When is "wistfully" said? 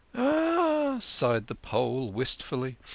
2.11-2.75